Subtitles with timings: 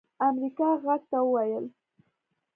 [0.27, 1.65] امريکا غږ ته وويل